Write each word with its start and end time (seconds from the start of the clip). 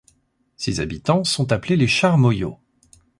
Ses 0.57 0.79
habitants 0.79 1.23
sont 1.23 1.51
appelés 1.51 1.75
les 1.75 1.85
Charmoillots. 1.85 2.57